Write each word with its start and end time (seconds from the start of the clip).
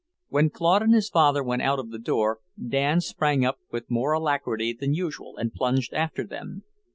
When 0.29 0.49
Claude 0.49 0.81
and 0.81 0.95
his 0.95 1.09
father 1.11 1.43
went 1.43 1.61
out 1.61 1.77
of 1.77 1.91
the 1.91 1.99
door, 1.99 2.39
Dan 2.59 3.01
sprang 3.01 3.45
up 3.45 3.59
with 3.69 3.91
more 3.91 4.13
alacrity 4.13 4.73
than 4.73 4.95
usual 4.95 5.37
and 5.37 5.53
plunged 5.53 5.93
after 5.93 6.25
them. 6.25 6.63